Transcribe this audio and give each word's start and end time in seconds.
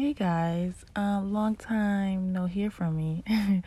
Hey 0.00 0.14
guys, 0.14 0.72
um, 0.96 1.30
long 1.30 1.56
time 1.56 2.32
no 2.32 2.46
hear 2.46 2.70
from 2.70 2.96
me. 2.96 3.22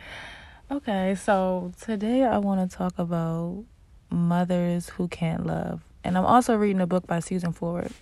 okay, 0.68 1.14
so 1.14 1.70
today 1.80 2.24
I 2.24 2.38
want 2.38 2.68
to 2.68 2.76
talk 2.76 2.98
about 2.98 3.62
mothers 4.10 4.88
who 4.88 5.06
can't 5.06 5.46
love, 5.46 5.82
and 6.02 6.18
I'm 6.18 6.24
also 6.24 6.56
reading 6.56 6.80
a 6.80 6.88
book 6.88 7.06
by 7.06 7.20
Susan 7.20 7.52
Forward, 7.52 7.92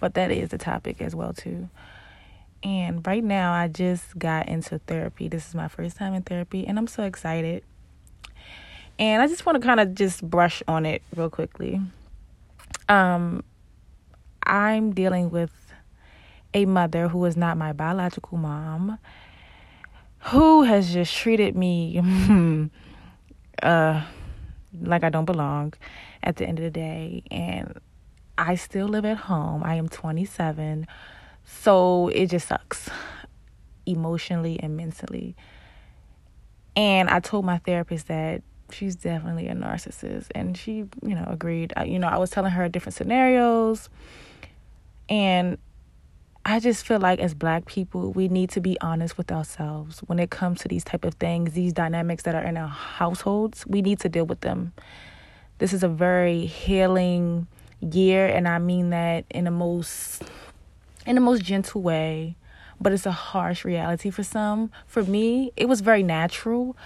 but 0.00 0.12
that 0.12 0.30
is 0.30 0.50
the 0.50 0.58
topic 0.58 1.00
as 1.00 1.14
well 1.14 1.32
too. 1.32 1.70
And 2.62 3.06
right 3.06 3.24
now, 3.24 3.54
I 3.54 3.68
just 3.68 4.18
got 4.18 4.48
into 4.48 4.78
therapy. 4.80 5.28
This 5.28 5.48
is 5.48 5.54
my 5.54 5.68
first 5.68 5.96
time 5.96 6.12
in 6.12 6.20
therapy, 6.24 6.66
and 6.66 6.78
I'm 6.78 6.86
so 6.86 7.04
excited. 7.04 7.64
And 8.98 9.22
I 9.22 9.26
just 9.28 9.46
want 9.46 9.58
to 9.58 9.66
kind 9.66 9.80
of 9.80 9.94
just 9.94 10.22
brush 10.28 10.62
on 10.68 10.84
it 10.84 11.00
real 11.16 11.30
quickly. 11.30 11.80
Um, 12.90 13.42
I'm 14.42 14.92
dealing 14.92 15.30
with 15.30 15.71
a 16.54 16.64
mother 16.66 17.08
who 17.08 17.24
is 17.24 17.36
not 17.36 17.56
my 17.56 17.72
biological 17.72 18.38
mom, 18.38 18.98
who 20.26 20.62
has 20.62 20.92
just 20.92 21.14
treated 21.14 21.56
me 21.56 22.00
uh, 23.62 24.02
like 24.80 25.04
I 25.04 25.10
don't 25.10 25.24
belong 25.24 25.74
at 26.22 26.36
the 26.36 26.46
end 26.46 26.58
of 26.58 26.64
the 26.64 26.70
day. 26.70 27.22
And 27.30 27.80
I 28.38 28.54
still 28.54 28.88
live 28.88 29.04
at 29.04 29.16
home. 29.16 29.62
I 29.64 29.74
am 29.74 29.88
27. 29.88 30.86
So 31.44 32.08
it 32.08 32.26
just 32.26 32.48
sucks 32.48 32.88
emotionally 33.86 34.58
and 34.60 34.76
mentally. 34.76 35.36
And 36.76 37.10
I 37.10 37.20
told 37.20 37.44
my 37.44 37.58
therapist 37.58 38.08
that 38.08 38.42
she's 38.70 38.96
definitely 38.96 39.48
a 39.48 39.54
narcissist. 39.54 40.28
And 40.34 40.56
she, 40.56 40.84
you 41.02 41.14
know, 41.14 41.26
agreed. 41.28 41.72
I, 41.76 41.84
you 41.84 41.98
know, 41.98 42.08
I 42.08 42.18
was 42.18 42.30
telling 42.30 42.52
her 42.52 42.68
different 42.68 42.94
scenarios. 42.94 43.90
And 45.08 45.58
I 46.44 46.58
just 46.58 46.84
feel 46.84 46.98
like 46.98 47.20
as 47.20 47.34
black 47.34 47.66
people, 47.66 48.12
we 48.12 48.28
need 48.28 48.50
to 48.50 48.60
be 48.60 48.76
honest 48.80 49.16
with 49.16 49.30
ourselves 49.30 50.00
when 50.00 50.18
it 50.18 50.30
comes 50.30 50.60
to 50.62 50.68
these 50.68 50.82
type 50.82 51.04
of 51.04 51.14
things, 51.14 51.52
these 51.52 51.72
dynamics 51.72 52.24
that 52.24 52.34
are 52.34 52.42
in 52.42 52.56
our 52.56 52.68
households. 52.68 53.64
We 53.66 53.80
need 53.80 54.00
to 54.00 54.08
deal 54.08 54.24
with 54.24 54.40
them. 54.40 54.72
This 55.58 55.72
is 55.72 55.84
a 55.84 55.88
very 55.88 56.46
healing 56.46 57.46
year 57.80 58.26
and 58.26 58.48
I 58.48 58.58
mean 58.58 58.90
that 58.90 59.24
in 59.30 59.44
the 59.44 59.50
most 59.52 60.22
in 61.06 61.14
the 61.14 61.20
most 61.20 61.42
gentle 61.42 61.80
way, 61.80 62.36
but 62.80 62.92
it's 62.92 63.06
a 63.06 63.12
harsh 63.12 63.64
reality 63.64 64.10
for 64.10 64.24
some. 64.24 64.70
For 64.86 65.04
me, 65.04 65.52
it 65.56 65.68
was 65.68 65.80
very 65.80 66.02
natural 66.02 66.76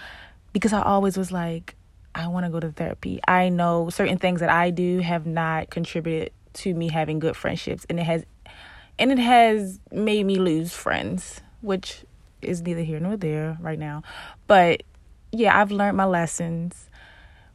because 0.52 0.74
I 0.74 0.82
always 0.82 1.16
was 1.16 1.32
like 1.32 1.76
I 2.14 2.28
want 2.28 2.44
to 2.44 2.52
go 2.52 2.60
to 2.60 2.72
therapy. 2.72 3.20
I 3.26 3.48
know 3.48 3.88
certain 3.88 4.18
things 4.18 4.40
that 4.40 4.50
I 4.50 4.68
do 4.68 4.98
have 5.00 5.24
not 5.26 5.70
contributed 5.70 6.32
to 6.54 6.74
me 6.74 6.88
having 6.88 7.18
good 7.18 7.36
friendships 7.36 7.86
and 7.88 7.98
it 7.98 8.04
has 8.04 8.26
and 8.98 9.12
it 9.12 9.18
has 9.18 9.80
made 9.92 10.24
me 10.24 10.36
lose 10.36 10.72
friends, 10.72 11.40
which 11.60 12.04
is 12.42 12.62
neither 12.62 12.82
here 12.82 13.00
nor 13.00 13.16
there 13.16 13.58
right 13.60 13.78
now. 13.78 14.02
But 14.46 14.82
yeah, 15.32 15.60
I've 15.60 15.70
learned 15.70 15.96
my 15.96 16.04
lessons 16.04 16.88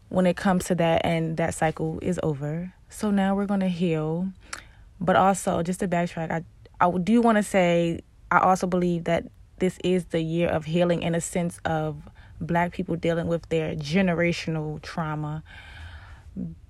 when 0.09 0.25
it 0.25 0.35
comes 0.35 0.65
to 0.65 0.75
that, 0.75 1.05
and 1.05 1.37
that 1.37 1.53
cycle 1.53 1.99
is 2.01 2.19
over. 2.21 2.73
So 2.89 3.11
now 3.11 3.35
we're 3.35 3.45
going 3.45 3.61
to 3.61 3.69
heal. 3.69 4.27
But 4.99 5.15
also, 5.15 5.63
just 5.63 5.79
to 5.79 5.87
backtrack, 5.87 6.29
I, 6.29 6.43
I 6.85 6.91
do 6.97 7.21
want 7.21 7.37
to 7.37 7.43
say 7.43 8.01
I 8.29 8.39
also 8.39 8.67
believe 8.67 9.05
that 9.05 9.25
this 9.59 9.77
is 9.83 10.05
the 10.05 10.21
year 10.21 10.49
of 10.49 10.65
healing 10.65 11.01
in 11.03 11.15
a 11.15 11.21
sense 11.21 11.59
of 11.65 11.97
black 12.39 12.71
people 12.71 12.95
dealing 12.95 13.27
with 13.27 13.47
their 13.49 13.75
generational 13.75 14.81
trauma 14.81 15.43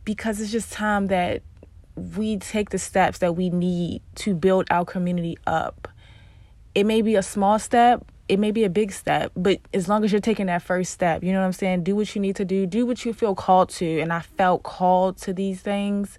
because 0.03 0.42
it's 0.42 0.52
just 0.52 0.73
time 0.73 1.08
that 1.08 1.42
we 2.16 2.38
take 2.38 2.69
the 2.69 2.80
steps 2.80 3.19
that 3.19 3.35
we 3.35 3.49
need 3.49 4.02
to 4.16 4.33
build 4.33 4.67
our 4.71 4.85
community 4.85 5.38
up. 5.45 5.88
It 6.73 6.85
may 6.85 7.02
be 7.02 7.16
a 7.16 7.23
small 7.23 7.59
step, 7.59 8.05
it 8.27 8.39
may 8.39 8.52
be 8.52 8.63
a 8.63 8.69
big 8.69 8.93
step, 8.93 9.31
but 9.35 9.59
as 9.73 9.89
long 9.89 10.05
as 10.05 10.11
you're 10.11 10.21
taking 10.21 10.45
that 10.45 10.61
first 10.61 10.91
step, 10.93 11.21
you 11.23 11.33
know 11.33 11.39
what 11.39 11.45
I'm 11.45 11.53
saying? 11.53 11.83
Do 11.83 11.95
what 11.97 12.16
you 12.16 12.21
need 12.21 12.38
to 12.38 12.45
do, 12.45 12.66
do 12.66 12.85
what 12.85 13.03
you 13.03 13.13
feel 13.13 13.35
called 13.35 13.69
to. 13.71 13.99
And 13.99 14.14
I 14.14 14.21
felt 14.21 14.64
called 14.64 15.17
to 15.23 15.33
these 15.33 15.59
things. 15.59 16.17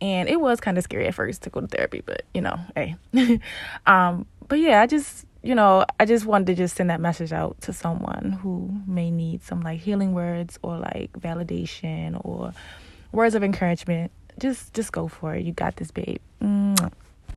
And 0.00 0.28
it 0.28 0.40
was 0.40 0.60
kind 0.60 0.76
of 0.76 0.84
scary 0.84 1.06
at 1.06 1.14
first 1.14 1.42
to 1.44 1.50
go 1.50 1.62
to 1.62 1.66
therapy, 1.66 2.02
but 2.04 2.22
you 2.34 2.42
know, 2.42 2.58
hey. 2.74 2.96
um, 3.86 4.26
but 4.46 4.60
yeah, 4.60 4.82
I 4.82 4.86
just, 4.86 5.24
you 5.42 5.54
know, 5.54 5.86
I 5.98 6.04
just 6.04 6.26
wanted 6.26 6.48
to 6.48 6.54
just 6.54 6.76
send 6.76 6.90
that 6.90 7.00
message 7.00 7.32
out 7.32 7.58
to 7.62 7.72
someone 7.72 8.38
who 8.42 8.70
may 8.86 9.10
need 9.10 9.42
some 9.42 9.62
like 9.62 9.80
healing 9.80 10.12
words 10.12 10.58
or 10.62 10.76
like 10.76 11.12
validation 11.14 12.20
or 12.26 12.52
words 13.10 13.34
of 13.34 13.42
encouragement 13.42 14.12
just 14.38 14.74
just 14.74 14.92
go 14.92 15.08
for 15.08 15.34
it. 15.34 15.44
You 15.44 15.52
got 15.52 15.76
this, 15.76 15.90
babe. 15.90 16.18
Mwah. 16.42 16.92